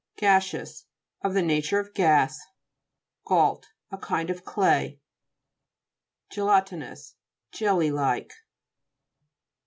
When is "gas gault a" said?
1.93-3.99